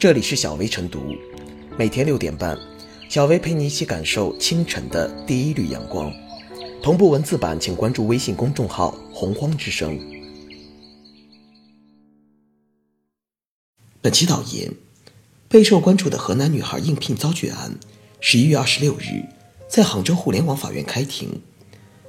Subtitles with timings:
[0.00, 1.14] 这里是小薇晨读，
[1.76, 2.58] 每天六点半，
[3.10, 6.10] 小薇陪你一起感受清晨的第一缕阳光。
[6.82, 10.00] 同步文字版，请关注微信公众号“洪荒之声”。
[14.00, 14.72] 本期导言：
[15.50, 17.78] 备受关注的河南女孩应聘遭拒案，
[18.20, 19.26] 十一月二十六日
[19.68, 21.42] 在杭州互联网法院开庭。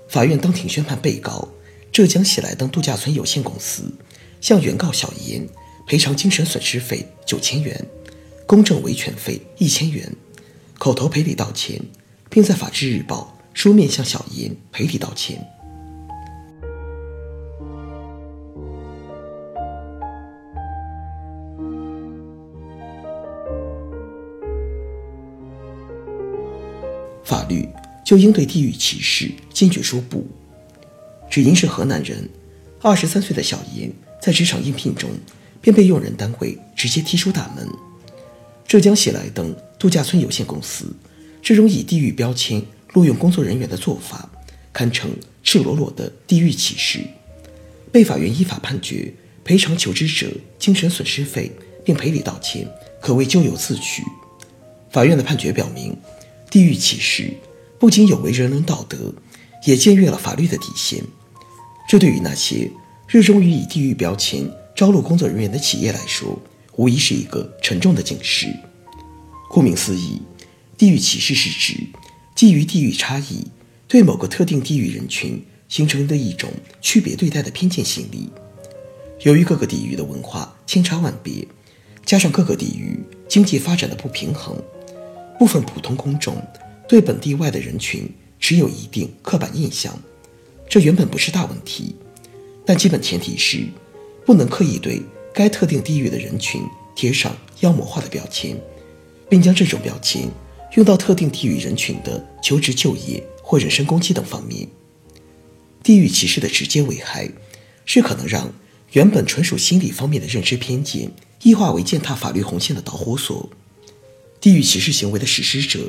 [0.08, 1.50] 法院当庭宣判，被告
[1.92, 3.92] 浙江喜来登度假村有限公司
[4.40, 5.46] 向原告小严。
[5.92, 7.86] 赔偿精神损失费九千元，
[8.48, 10.10] 公证维权费一千元，
[10.80, 11.82] 口头赔礼道歉，
[12.30, 15.46] 并在《法制日报》书面向小严赔礼道歉。
[27.22, 27.68] 法律
[28.06, 30.26] 就应对地域歧视坚决说不。
[31.30, 32.30] 只因是河南人，
[32.82, 35.10] 二十三岁的小严在职场应聘中。
[35.62, 37.68] 便被用人单位直接踢出大门。
[38.68, 40.86] 浙江喜来登度假村有限公司
[41.42, 42.62] 这种以地域标签
[42.94, 44.30] 录用工作人员的做法，
[44.74, 45.12] 堪称
[45.44, 47.00] 赤裸裸的地域歧视。
[47.92, 51.52] 被法院依法判决赔偿求职者精神损失费，
[51.84, 52.68] 并赔礼道歉，
[53.02, 54.04] 可谓咎由自取。
[54.90, 55.96] 法院的判决表明，
[56.50, 57.34] 地域歧视
[57.80, 59.14] 不仅有违人伦道德，
[59.66, 61.04] 也僭越了法律的底线。
[61.90, 62.72] 这对于那些
[63.08, 64.50] 热衷于以地域标签，
[64.82, 66.42] 招录工作人员的企业来说，
[66.76, 68.48] 无疑是一个沉重的警示。
[69.48, 70.20] 顾名思义，
[70.76, 71.86] 地域歧视是指
[72.34, 73.46] 基于地域差异，
[73.88, 76.52] 对某个特定地域人群形成的一种
[76.82, 78.32] 区别对待的偏见心理。
[79.22, 81.48] 由于各个地域的文化千差万别，
[82.04, 84.60] 加上各个地域经济发展的不平衡，
[85.38, 86.36] 部分普通公众
[86.90, 88.10] 对本地外的人群
[88.40, 89.96] 持有一定刻板印象。
[90.68, 91.96] 这原本不是大问题，
[92.66, 93.68] 但基本前提是。
[94.26, 95.02] 不能刻意对
[95.34, 96.62] 该特定地域的人群
[96.96, 98.56] 贴上妖魔化的标签，
[99.30, 100.30] 并将这种标签
[100.76, 104.68] 用到特定地域人群的求职、就业或人身攻击等方面。
[105.84, 107.30] 地域歧视的直接危害
[107.86, 108.54] 是可能让
[108.92, 111.12] 原本纯属心理方面的认知偏见
[111.42, 113.50] 异化为践踏法律红线的导火索。
[114.40, 115.80] 地域歧视行为的实施者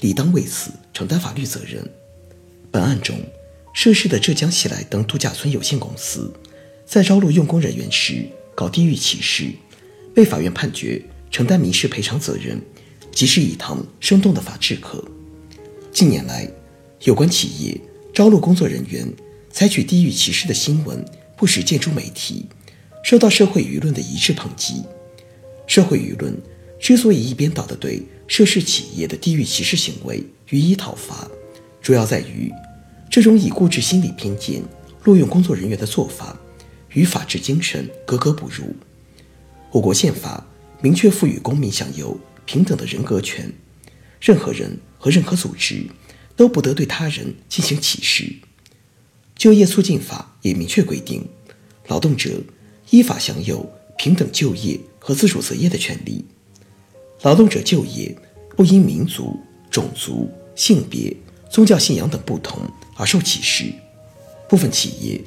[0.00, 1.84] 理当为此承担法律责任。
[2.70, 3.18] 本案中
[3.74, 6.32] 涉事的浙江喜来登度假村有限公司。
[6.86, 9.50] 在招录用工人员时搞地域歧视，
[10.14, 12.60] 被法院判决承担民事赔偿责任，
[13.10, 15.02] 即是一堂生动的法治课。
[15.90, 16.48] 近年来，
[17.04, 17.80] 有关企业
[18.12, 19.10] 招录工作人员
[19.50, 21.04] 采取地域歧视的新闻
[21.36, 22.46] 不时见诸媒体，
[23.02, 24.82] 受到社会舆论的一致抨击。
[25.66, 26.36] 社会舆论
[26.78, 31.26] 之所以一边倒的对涉事企业的地域歧视行为予以讨伐，
[31.80, 32.52] 主要在于
[33.10, 34.62] 这种以固执心理偏见
[35.04, 36.38] 录用工作人员的做法。
[36.94, 38.74] 与法治精神格格不入。
[39.70, 40.46] 我国宪法
[40.80, 43.52] 明确赋予公民享有平等的人格权，
[44.20, 45.86] 任何人和任何组织
[46.36, 48.30] 都不得对他人进行歧视。
[49.34, 51.26] 就业促进法也明确规定，
[51.88, 52.30] 劳动者
[52.90, 56.24] 依法享有平等就业和自主择业的权利。
[57.22, 58.14] 劳动者就业
[58.56, 61.16] 不因民族、种族、性别、
[61.50, 62.60] 宗教信仰等不同
[62.96, 63.72] 而受歧视。
[64.48, 65.20] 部分企业。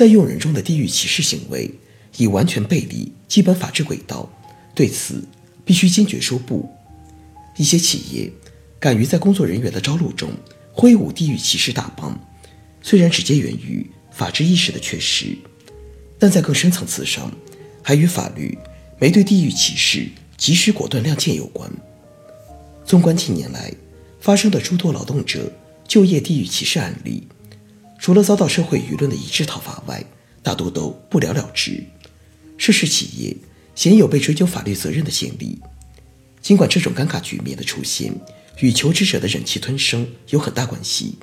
[0.00, 1.70] 在用人中的地域歧视行为
[2.16, 4.26] 已完全背离基本法治轨道，
[4.74, 5.22] 对此
[5.62, 6.66] 必须坚决说不。
[7.58, 8.32] 一些企业
[8.78, 10.30] 敢于在工作人员的招录中
[10.72, 12.18] 挥舞地域歧视大棒，
[12.80, 15.36] 虽然直接源于法治意识的缺失，
[16.18, 17.30] 但在更深层次上，
[17.82, 18.56] 还与法律
[18.98, 21.70] 没对地域歧视及时果断亮剑有关。
[22.86, 23.70] 纵观近年来
[24.18, 25.52] 发生的诸多劳动者
[25.86, 27.24] 就业地域歧视案例。
[28.00, 30.02] 除了遭到社会舆论的一致讨伐外，
[30.42, 31.84] 大多都不了了之。
[32.56, 33.36] 涉事企业
[33.74, 35.58] 鲜有被追究法律责任的先例。
[36.40, 38.10] 尽管这种尴尬局面的出现
[38.60, 41.18] 与求职者的忍气吞声有很大关系，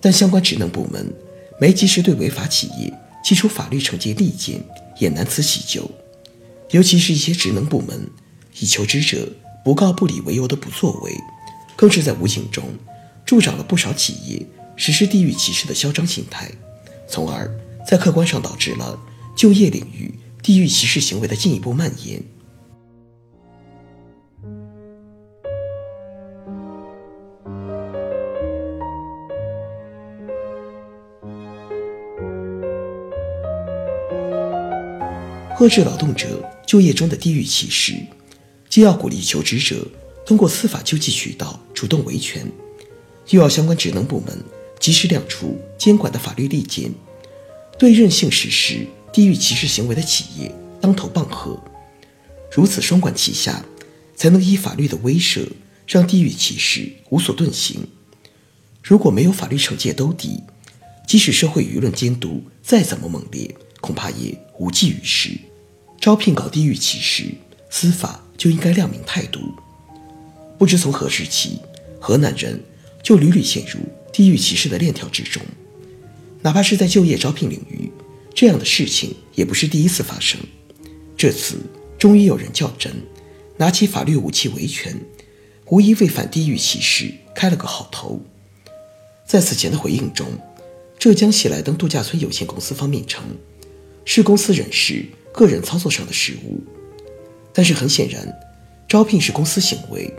[0.00, 1.14] 但相关职能部门
[1.60, 2.92] 没及时对违法企业
[3.22, 4.60] 提出法律惩戒利剑，
[4.98, 5.88] 也难辞其咎。
[6.72, 8.10] 尤其是一些职能部门
[8.58, 9.28] 以求职者
[9.64, 11.16] 不告不理为由的不作为，
[11.76, 12.64] 更是在无形中
[13.24, 14.44] 助长了不少企业。
[14.80, 16.50] 实施地域歧视的嚣张心态，
[17.06, 17.54] 从而
[17.86, 18.98] 在客观上导致了
[19.36, 20.10] 就业领域
[20.42, 22.18] 地域歧视行为的进一步蔓延。
[35.58, 37.92] 遏制劳动者就业中的地域歧视，
[38.70, 39.86] 既要鼓励求职者
[40.24, 42.50] 通过司法救济渠道主动维权，
[43.28, 44.42] 又要相关职能部门。
[44.80, 46.90] 及时亮出监管的法律利剑，
[47.78, 51.62] 对任性实施地域歧视行为的企业当头棒喝。
[52.50, 53.64] 如此双管齐下，
[54.16, 55.46] 才能以法律的威慑
[55.86, 57.86] 让地域歧视无所遁形。
[58.82, 60.42] 如果没有法律惩戒兜底，
[61.06, 65.38] 即使社会舆论监督再怎么猛烈，恐怕也无济于事。
[66.00, 67.26] 招聘搞地域歧视，
[67.68, 69.40] 司法就应该亮明态度。
[70.58, 71.58] 不知从何时起，
[72.00, 72.62] 河南人
[73.02, 73.80] 就屡屡陷入
[74.12, 75.42] 地域歧视的链条之中。
[76.42, 77.90] 哪怕是在就业招聘领域，
[78.34, 80.40] 这样的事情也不是第一次发生。
[81.16, 81.58] 这次
[81.98, 82.92] 终于有人较真，
[83.58, 84.98] 拿起法律武器维权，
[85.66, 88.20] 无疑为反地域歧视开了个好头。
[89.26, 90.26] 在此前的回应中，
[90.98, 93.22] 浙江喜来登度假村有限公司方面称，
[94.06, 96.60] 是公司人事个人操作上的失误。
[97.52, 98.26] 但是很显然，
[98.88, 100.10] 招聘是公司行为，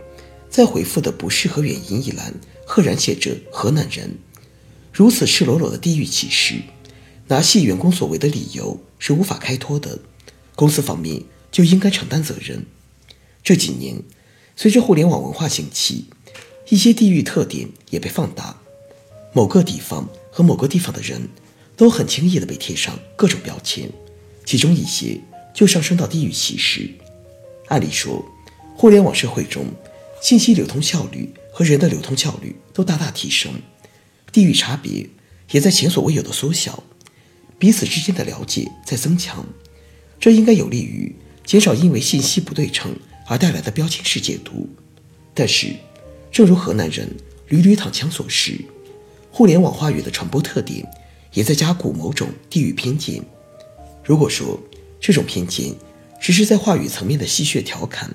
[0.48, 2.32] 在回复的不适合原因一栏，
[2.74, 4.16] 赫然写着“河南人”，
[4.94, 6.54] 如此赤裸裸的地域歧视，
[7.26, 9.98] 拿系员工所为的理由是无法开脱的，
[10.56, 12.64] 公司方面就应该承担责任。
[13.44, 14.02] 这几年，
[14.56, 16.06] 随着互联网文化兴起，
[16.70, 18.58] 一些地域特点也被放大。
[19.34, 21.28] 某个地方和某个地方的人，
[21.76, 23.90] 都很轻易地被贴上各种标签，
[24.46, 25.20] 其中一些
[25.52, 26.88] 就上升到地域歧视。
[27.68, 28.24] 按理说，
[28.74, 29.66] 互联网社会中，
[30.22, 33.52] 信息流通效率和人的流通效率都大大提升，
[34.32, 35.08] 地域差别
[35.50, 36.82] 也在前所未有的缩小，
[37.58, 39.46] 彼此之间的了解在增强，
[40.18, 41.14] 这应该有利于
[41.44, 42.96] 减少因为信息不对称
[43.26, 44.68] 而带来的标签式解读。
[45.34, 45.74] 但是，
[46.30, 47.08] 正如河南人
[47.48, 48.58] 屡屡躺枪所示。
[49.30, 50.86] 互联网话语的传播特点，
[51.32, 53.22] 也在加固某种地域偏见。
[54.04, 54.60] 如果说
[55.00, 55.74] 这种偏见
[56.20, 58.14] 只是在话语层面的戏谑调侃，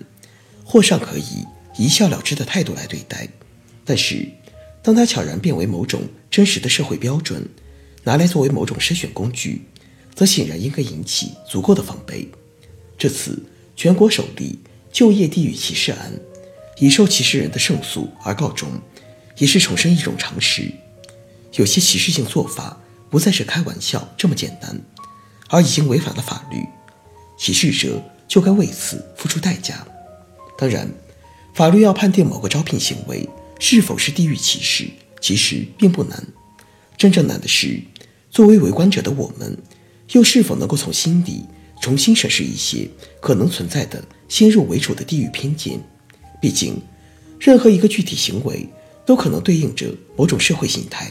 [0.63, 1.43] 或尚可以
[1.77, 3.27] 一笑了之的态度来对待，
[3.85, 4.27] 但是
[4.81, 7.47] 当它悄然变为某种真实的社会标准，
[8.03, 9.61] 拿来作为某种筛选工具，
[10.15, 12.27] 则显然应该引起足够的防备。
[12.97, 13.43] 这次
[13.75, 14.59] 全国首例
[14.91, 16.11] 就业地域歧视案，
[16.79, 18.69] 以受歧视人的胜诉而告终，
[19.37, 20.71] 也是重申一种常识。
[21.53, 24.81] 有些歧视性做法不再是开玩笑这么简单，
[25.49, 26.57] 而已经违反了法律，
[27.37, 29.85] 歧视者就该为此付出代价。
[30.57, 30.89] 当然，
[31.57, 33.27] 法律要判定某个招聘行为
[33.59, 34.87] 是否是地域歧视，
[35.19, 36.23] 其实并不难。
[36.95, 37.81] 真正难的是，
[38.29, 39.57] 作为围观者的我们，
[40.11, 41.45] 又是否能够从心底
[41.81, 42.87] 重新审视一些
[43.19, 45.79] 可能存在的先入为主的地域偏见？
[46.39, 46.79] 毕竟，
[47.39, 48.69] 任何一个具体行为
[49.03, 51.09] 都可能对应着某种社会形态。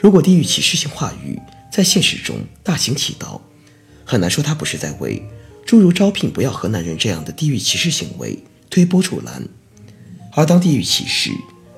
[0.00, 1.38] 如果地域歧视性话语
[1.70, 3.38] 在现实中大行其道，
[4.02, 5.22] 很难说他不是在为
[5.66, 8.38] 诸如招聘不要河南人这样的地域歧视行为
[8.72, 9.46] 推波助澜。
[10.32, 11.30] 而当地域歧视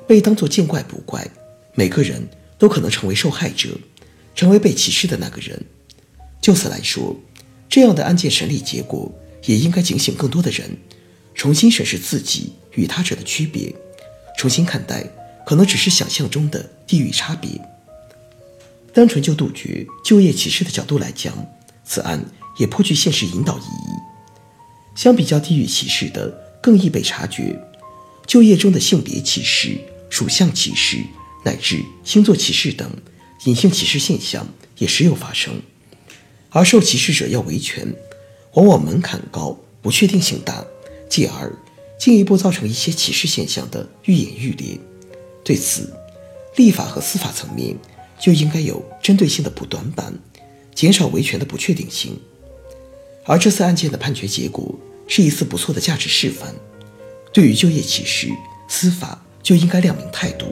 [0.07, 1.29] 被当作见怪不怪，
[1.75, 2.27] 每个人
[2.57, 3.77] 都可能成为受害者，
[4.37, 5.61] 成为被歧视的那个人。
[6.41, 7.17] 就此来说，
[7.69, 9.13] 这样的案件审理结果
[9.45, 10.71] 也应该警醒更多的人，
[11.35, 13.75] 重新审视自己与他者的区别，
[14.39, 15.05] 重新看待
[15.45, 17.51] 可能只是想象中的地域差别。
[18.93, 21.35] 单纯就杜绝就业歧视的角度来讲，
[21.85, 22.25] 此案
[22.61, 23.91] 也颇具现实引导意义。
[24.95, 27.61] 相比较地域歧视的更易被察觉，
[28.27, 29.77] 就业中的性别歧视、
[30.09, 30.97] 属相歧视
[31.45, 32.91] 乃至星座歧视等
[33.45, 35.61] 隐性歧视现象也时有发生。
[36.49, 37.95] 而受歧视者要维权，
[38.55, 40.65] 往往门槛高、不确定性大，
[41.07, 41.55] 继而
[41.99, 44.81] 进一步造成一些歧视现象的愈演愈烈。
[45.45, 45.93] 对此，
[46.57, 47.77] 立法和司法层面。
[48.19, 50.15] 就应该有针对性的补短板，
[50.73, 52.17] 减少维权的不确定性。
[53.27, 54.73] 而这次案件的判决结果
[55.07, 56.55] 是一次不错的价值示范。
[57.33, 58.29] 对于就业歧视，
[58.69, 60.47] 司法就应该亮明态度。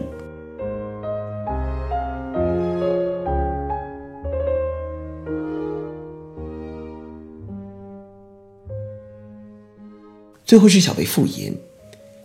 [10.44, 11.54] 最后是小贝复言，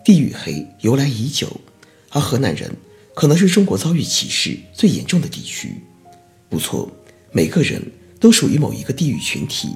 [0.03, 1.47] 地域黑由来已久，
[2.09, 2.69] 而河南人。
[3.15, 5.73] 可能是中国遭遇歧视最严重的地区。
[6.49, 6.87] 不错，
[7.31, 7.81] 每个人
[8.19, 9.69] 都属于某一个地域群体，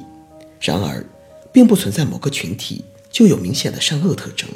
[0.59, 1.03] 然而，
[1.51, 4.49] 并不存在某个群体就有明显的善恶特征。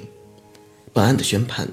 [0.94, 1.68] 本案的宣判，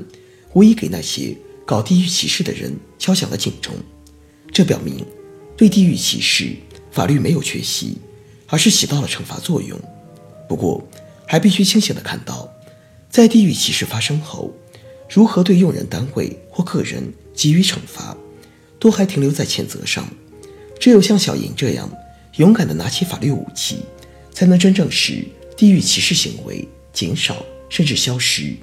[0.53, 3.75] 无疑给那些搞地域歧视的人敲响了警钟。
[4.53, 5.05] 这表明，
[5.57, 6.57] 对地域歧视，
[6.91, 7.99] 法律没有缺席，
[8.47, 9.79] 而是起到了惩罚作用。
[10.49, 10.87] 不过，
[11.27, 12.53] 还必须清醒地看到，
[13.09, 14.53] 在地域歧视发生后。
[15.15, 18.17] 如何对用人单位或个人给予惩罚，
[18.79, 20.09] 都还停留在谴责上。
[20.81, 21.87] 只有像小莹这样
[22.37, 23.81] 勇敢地拿起法律武器，
[24.33, 25.25] 才能真正使
[25.57, 28.55] 地域歧视行为减少甚至消失。